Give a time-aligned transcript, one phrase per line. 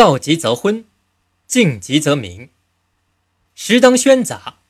[0.00, 0.86] 躁极则昏，
[1.46, 2.48] 静极则明。
[3.54, 4.60] 时当喧杂，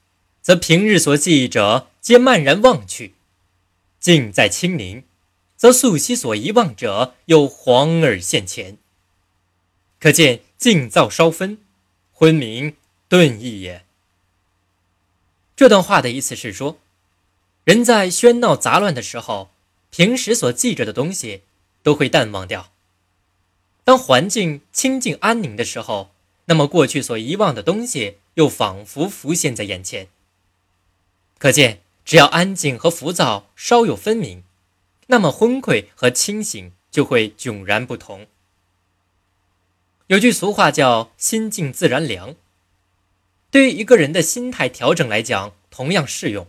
[0.42, 3.12] 则平日所记忆者皆漫然忘去；
[4.00, 5.04] 静在清宁，
[5.54, 8.78] 则素昔所遗忘者又恍而现前。
[10.00, 11.58] 可见静躁稍分，
[12.12, 12.74] 昏明
[13.08, 13.84] 顿易也。
[15.54, 16.80] 这段话的意思是说，
[17.62, 19.52] 人在喧闹杂乱的时候，
[19.90, 21.42] 平时所记着的东西
[21.84, 22.72] 都会淡忘掉；
[23.84, 26.10] 当环境清静安宁的时候，
[26.46, 30.08] 那么过去所遗忘的东西又仿佛浮现在眼前。
[31.38, 34.44] 可见，只要安静和浮躁稍有分明，
[35.06, 38.26] 那么昏聩和清醒就会迥然不同。
[40.08, 42.34] 有句俗话叫“心静自然凉”，
[43.50, 46.46] 对于一个人的心态调整来讲，同样适用。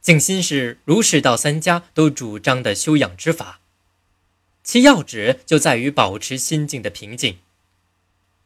[0.00, 3.59] 静心是儒释道三家都主张的修养之法，
[4.62, 7.38] 其要旨就在于保持心境的平静，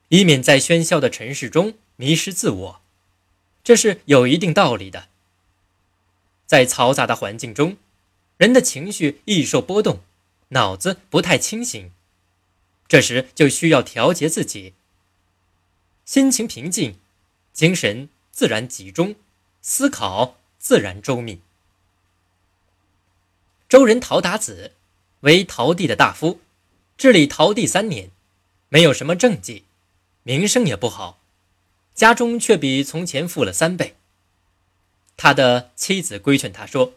[0.09, 2.81] 以免在喧嚣的尘世中迷失自我，
[3.63, 5.09] 这是有一定道理的。
[6.47, 7.77] 在嘈杂的环境中，
[8.37, 10.01] 人的情绪易受波动，
[10.49, 11.91] 脑子不太清醒。
[12.87, 14.75] 这时就需要调节自己，
[16.05, 16.99] 心情平静，
[17.53, 19.17] 精神自然集中，
[19.63, 21.41] 思考自然周密。
[23.69, 24.73] 周人陶达子
[25.25, 26.41] 为陶帝的大夫，
[26.99, 28.11] 治理陶帝三年，
[28.69, 29.65] 没有什么政绩，
[30.23, 31.19] 名声也不好，
[31.95, 33.97] 家中却比从前富了三倍。
[35.17, 36.93] 他的妻子规劝他说：“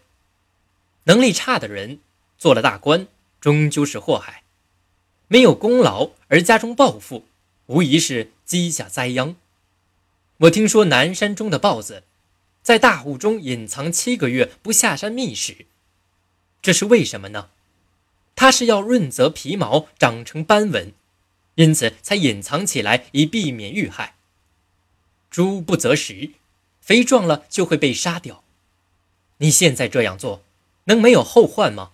[1.06, 2.00] 能力差的人
[2.38, 3.08] 做了大官，
[3.40, 4.44] 终究是祸害。”
[5.30, 7.26] 没有功劳而家中暴富，
[7.68, 9.38] 无疑是积下灾殃。
[10.40, 12.04] 我听说南山中的豹子，
[12.62, 15.66] 在大雾中隐藏七个月不下山觅食，
[16.62, 17.52] 这是为什么呢？
[18.38, 20.94] 它是要润泽皮毛，长成斑纹，
[21.56, 24.14] 因此才隐藏起来，以避免遇害。
[25.32, 26.34] 猪不择食，
[26.80, 28.44] 肥壮了就会被杀掉。
[29.38, 30.44] 你现在这样做，
[30.86, 31.94] 能没有后患吗？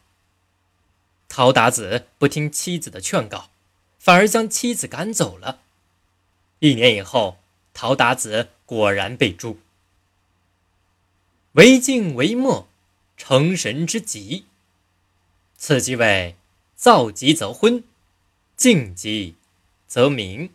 [1.30, 3.50] 陶达子不听妻子的劝告，
[3.98, 5.62] 反而将妻子赶走了。
[6.60, 7.38] 一年以后，
[7.74, 9.60] 陶达子果然被诛。
[11.54, 12.68] 为静为默，
[13.16, 14.44] 成神之极。
[15.66, 16.36] 此即为
[16.76, 17.86] 躁极则昏，
[18.58, 19.36] 静极
[19.88, 20.50] 则明。